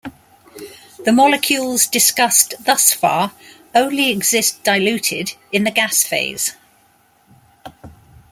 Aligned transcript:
The 1.05 1.11
molecules 1.11 1.85
discussed 1.85 2.55
thus 2.65 2.91
far 2.91 3.33
only 3.75 4.09
exist 4.09 4.63
diluted 4.63 5.35
in 5.51 5.63
the 5.63 5.69
gas 5.69 6.03
phase. 6.03 6.55